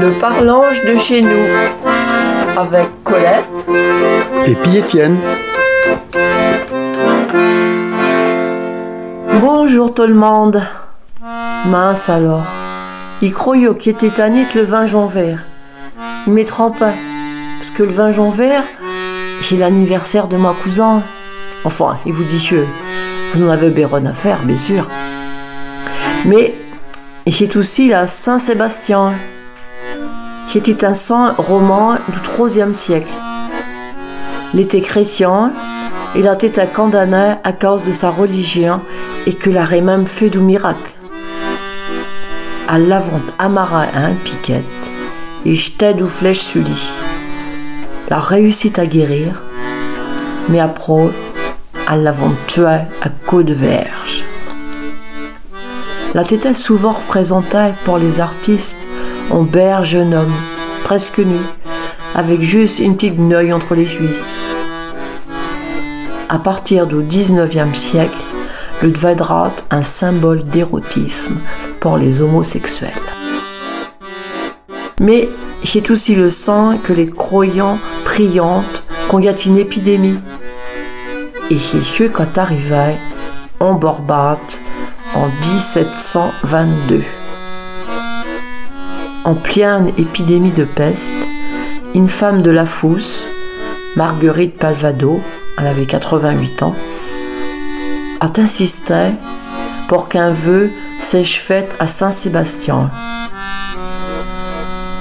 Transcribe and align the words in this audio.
Le 0.00 0.18
parlange 0.18 0.84
de 0.84 0.96
chez 0.98 1.22
nous 1.22 1.46
avec 2.56 2.88
Colette 3.04 3.44
et 4.46 4.54
puis 4.54 4.76
Étienne. 4.76 5.18
Bonjour 9.40 9.94
tout 9.94 10.06
le 10.06 10.14
monde. 10.14 10.62
Mince 11.66 12.08
alors. 12.08 12.44
Il 13.22 13.32
croyait 13.32 13.74
qu'il 13.76 13.92
était 13.92 14.10
tanné 14.10 14.46
le 14.54 14.62
vin 14.62 14.86
jaune 14.86 15.08
vert. 15.08 15.38
Il 16.26 16.32
m'est 16.32 16.44
trompé. 16.44 16.86
Parce 17.58 17.70
que 17.76 17.82
le 17.82 17.92
vin 17.92 18.10
jaune 18.10 18.30
vert, 18.30 18.64
c'est 19.42 19.56
l'anniversaire 19.56 20.28
de 20.28 20.36
ma 20.36 20.54
cousin. 20.62 21.02
Enfin, 21.64 21.98
il 22.04 22.12
vous 22.12 22.24
dit 22.24 22.46
que 22.46 22.64
vous 23.34 23.46
en 23.46 23.50
avez 23.50 23.70
béron 23.70 24.04
à 24.06 24.12
faire, 24.12 24.38
bien 24.42 24.56
sûr. 24.56 24.88
Mais 26.26 26.54
c'est 27.30 27.56
aussi 27.56 27.88
la 27.88 28.06
Saint-Sébastien, 28.06 29.14
qui 30.48 30.58
était 30.58 30.84
un 30.84 30.94
saint 30.94 31.34
roman 31.38 31.94
du 32.08 32.42
IIIe 32.42 32.74
siècle. 32.74 33.12
Il 34.52 34.60
était 34.60 34.80
chrétien, 34.80 35.52
il 36.16 36.28
a 36.28 36.34
été 36.34 36.62
condamné 36.66 37.34
à 37.42 37.52
cause 37.52 37.84
de 37.84 37.92
sa 37.92 38.10
religion 38.10 38.80
et 39.26 39.32
que 39.32 39.50
l'aurait 39.50 39.80
même 39.80 40.06
fait 40.06 40.30
du 40.30 40.38
miracle. 40.38 40.92
À 42.68 42.78
l'avant 42.78 43.20
amarré 43.38 43.88
à 43.94 44.06
un 44.06 44.14
piquette 44.14 44.64
et 45.44 45.54
jeté 45.54 45.92
du 45.94 46.06
flèche 46.06 46.38
sur 46.38 46.62
lui. 46.62 46.88
Il 48.06 48.12
a 48.12 48.20
réussi 48.20 48.72
à 48.76 48.86
guérir, 48.86 49.42
mais 50.48 50.60
après, 50.60 51.08
à 51.86 51.96
l'avant 51.96 52.32
tué 52.46 52.64
à 52.66 53.08
côte 53.26 53.46
de 53.46 53.54
verge. 53.54 54.24
La 56.14 56.24
tête 56.24 56.46
est 56.46 56.54
souvent 56.54 56.92
représentée 56.92 57.72
pour 57.84 57.98
les 57.98 58.20
artistes 58.20 58.76
en 59.30 59.42
berge 59.42 59.90
jeune 59.90 60.14
homme, 60.14 60.32
presque 60.84 61.18
nu, 61.18 61.38
avec 62.14 62.42
juste 62.42 62.78
une 62.78 62.94
petite 62.94 63.18
neuille 63.18 63.52
entre 63.52 63.74
les 63.74 63.86
cuisses. 63.86 64.34
À 66.28 66.38
partir 66.38 66.86
du 66.86 66.96
19e 66.96 67.74
siècle, 67.74 68.16
le 68.82 68.90
deviendra 68.90 69.52
un 69.70 69.82
symbole 69.82 70.44
d'érotisme 70.44 71.36
pour 71.80 71.96
les 71.96 72.20
homosexuels. 72.20 72.90
Mais 75.00 75.28
c'est 75.64 75.90
aussi 75.90 76.14
le 76.14 76.30
sang 76.30 76.78
que 76.82 76.92
les 76.92 77.08
croyants 77.08 77.78
priantes 78.04 78.84
a 79.16 79.46
une 79.46 79.58
épidémie. 79.58 80.18
Et 81.50 81.58
c'est 81.58 81.84
ce 81.84 82.04
quand 82.04 82.36
arrivait 82.36 82.96
en 83.60 83.74
Borbate 83.74 84.60
en 85.14 85.28
1722. 85.28 87.04
En 89.24 89.34
pleine 89.34 89.88
épidémie 89.96 90.52
de 90.52 90.64
peste, 90.64 91.14
une 91.94 92.10
femme 92.10 92.42
de 92.42 92.50
la 92.50 92.66
Fousse, 92.66 93.24
Marguerite 93.96 94.58
Palvado, 94.58 95.18
elle 95.56 95.66
avait 95.66 95.86
88 95.86 96.62
ans, 96.62 96.74
a 98.20 98.28
insisté 98.36 99.12
pour 99.88 100.10
qu'un 100.10 100.30
vœu 100.30 100.70
sèche 101.00 101.40
fait 101.40 101.74
à 101.78 101.86
Saint-Sébastien. 101.86 102.90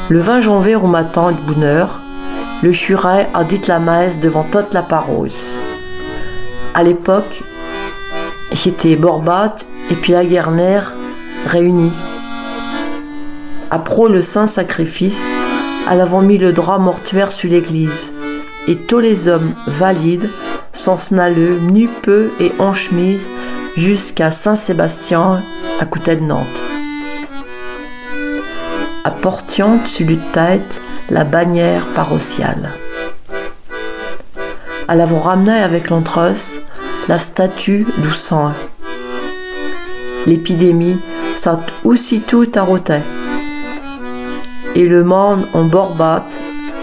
Le 0.07 0.19
20 0.19 0.39
janvier 0.39 0.75
au 0.75 0.87
matin 0.87 1.33
de 1.33 1.53
bonheur, 1.53 1.99
le 2.61 2.71
curé 2.71 3.27
a 3.33 3.43
dit 3.43 3.61
la 3.67 3.79
messe 3.79 4.21
devant 4.21 4.45
toute 4.45 4.73
la 4.73 4.83
paroisse. 4.83 5.57
À 6.73 6.81
l'époque, 6.81 7.43
c'était 8.53 8.95
Borbat 8.95 9.55
et 9.91 9.95
puis 9.95 10.13
la 10.13 10.23
réunis. 11.45 11.91
Après 13.75 14.07
le 14.07 14.21
saint 14.21 14.45
sacrifice, 14.45 15.33
elle 15.89 15.99
avait 15.99 16.21
mis 16.21 16.37
le 16.37 16.51
drap 16.51 16.77
mortuaire 16.77 17.31
sur 17.31 17.49
l'église, 17.49 18.13
et 18.67 18.75
tous 18.75 18.99
les 18.99 19.27
hommes 19.27 19.55
valides, 19.65 20.29
sans 20.73 20.95
snalleux, 20.95 21.57
nus 21.71 21.89
peu 22.03 22.29
et 22.39 22.51
en 22.59 22.71
chemise, 22.71 23.27
jusqu'à 23.75 24.29
Saint-Sébastien, 24.29 25.41
à 25.79 25.85
côté 25.85 26.15
de 26.15 26.21
Nantes. 26.21 26.45
Apportant 29.05 29.83
sur 29.87 30.07
le 30.07 30.19
tête 30.33 30.79
la 31.09 31.23
bannière 31.23 31.87
paroissiale. 31.95 32.69
Elle 34.87 35.01
avait 35.01 35.17
ramené 35.17 35.57
avec 35.57 35.89
l'entresse 35.89 36.59
la 37.07 37.17
statue 37.17 37.87
du 37.97 38.13
l'épidémie 40.27 40.99
s'est 41.35 41.49
aussitôt 41.83 42.45
arrêtée. 42.55 43.01
Et 44.75 44.85
le 44.85 45.03
monde 45.03 45.45
en 45.53 45.63
borbat 45.63 46.25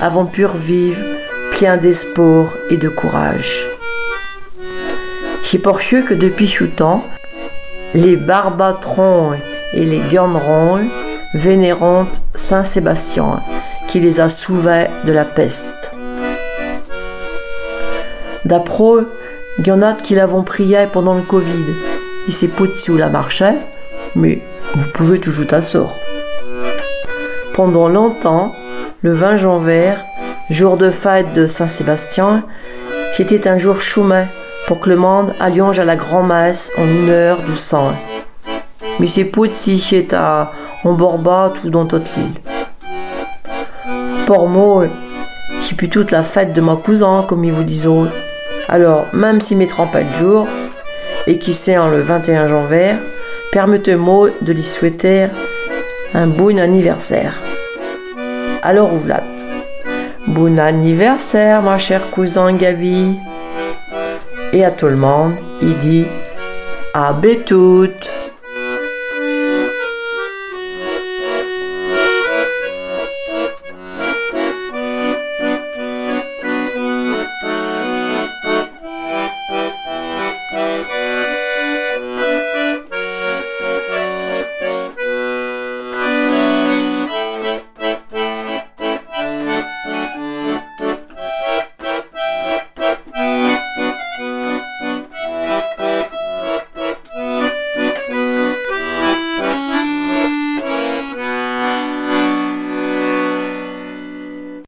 avant 0.01 0.25
pu 0.25 0.47
revivre 0.47 1.03
plein 1.57 1.77
d'espoir 1.77 2.47
et 2.71 2.77
de 2.77 2.89
courage. 2.89 3.67
C'est 5.45 5.59
pour 5.59 5.81
ce 5.81 5.97
que 5.97 6.15
depuis 6.15 6.49
ce 6.49 6.65
temps, 6.65 7.05
les 7.95 8.17
barbatrons 8.17 9.33
et 9.75 9.85
les 9.85 10.01
guernerons 10.11 10.81
vénérant 11.35 12.07
Saint 12.35 12.65
Sébastien 12.65 13.41
qui 13.89 14.01
les 14.01 14.21
a 14.21 14.29
sauvés 14.29 14.87
de 15.05 15.13
la 15.13 15.25
peste. 15.25 15.91
D'après, 18.45 19.05
il 19.59 19.67
y 19.67 19.73
en 19.73 19.83
a 19.83 19.95
qui 19.95 20.15
l'avons 20.15 20.45
prié 20.45 20.87
pendant 20.93 21.15
le 21.15 21.23
Covid 21.23 21.75
il 22.31 22.35
s'est 22.35 22.51
sous 22.77 22.97
la 22.97 23.09
marchait, 23.09 23.57
mais 24.15 24.39
vous 24.75 24.89
pouvez 24.93 25.19
toujours 25.19 25.47
t'asseoir. 25.47 25.91
Pendant 27.55 27.89
longtemps, 27.89 28.55
le 29.03 29.13
20 29.13 29.37
janvier, 29.37 29.93
jour 30.51 30.77
de 30.77 30.91
fête 30.91 31.33
de 31.35 31.47
Saint-Sébastien, 31.47 32.45
qui 33.15 33.23
était 33.23 33.49
un 33.49 33.59
jour 33.59 33.81
choumet 33.81 34.27
pour 34.67 34.81
que 34.81 34.89
le 34.89 34.97
monde 34.97 35.33
allonge 35.41 35.81
à 35.81 35.85
la 35.85 35.97
grand-messe 35.97 36.71
en 36.79 36.85
une 36.85 37.09
heure 37.09 37.43
du. 37.43 37.53
Mais 38.99 39.09
c'est 39.09 39.25
petit 39.25 39.79
qui 39.79 39.97
est 39.97 40.15
à 40.15 40.53
en 40.85 40.93
Borba 40.93 41.53
ou 41.65 41.71
dans 41.71 41.87
toute 41.87 42.07
l'île. 42.17 42.41
Pour 44.27 44.49
moi, 44.49 44.85
c'est 45.63 45.77
plus 45.77 45.89
toute 45.89 46.11
la 46.13 46.23
fête 46.23 46.53
de 46.53 46.61
ma 46.61 46.77
cousin, 46.77 47.25
comme 47.29 47.45
ils 47.45 47.53
vous 47.53 47.65
disent. 47.65 47.89
Alors, 48.69 49.07
même 49.13 49.41
si 49.41 49.57
mes 49.57 49.67
30 49.67 49.89
jours, 50.21 50.47
et 51.27 51.39
qui 51.39 51.53
sait 51.53 51.77
en 51.77 51.89
le 51.89 52.01
21 52.01 52.49
janvier, 52.49 52.93
permettez-moi 53.53 54.29
de 54.41 54.53
lui 54.53 54.63
souhaiter 54.63 55.27
un 56.15 56.27
bon 56.27 56.59
anniversaire. 56.59 57.39
Alors 58.63 58.93
ouvlat. 58.93 59.23
Bon 60.27 60.59
anniversaire, 60.59 61.63
ma 61.63 61.79
chère 61.79 62.11
cousin 62.11 62.53
Gabi. 62.53 63.17
Et 64.53 64.65
à 64.65 64.71
tout 64.71 64.87
le 64.87 64.97
monde, 64.97 65.33
il 65.63 65.79
dit 65.79 66.07
à 66.95 67.15
toutes. 67.47 68.10